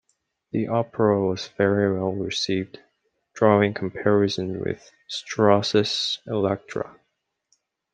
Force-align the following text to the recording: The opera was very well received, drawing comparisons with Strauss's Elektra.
The 0.51 0.67
opera 0.67 1.23
was 1.23 1.49
very 1.49 1.93
well 1.93 2.13
received, 2.13 2.79
drawing 3.35 3.75
comparisons 3.75 4.57
with 4.57 4.89
Strauss's 5.07 6.17
Elektra. 6.27 6.99